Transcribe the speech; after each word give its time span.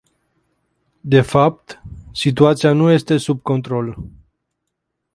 De 1.03 1.21
fapt, 1.21 1.81
situația 2.11 2.71
nu 2.73 2.91
este 2.91 3.17
sub 3.17 3.41
control. 3.41 3.97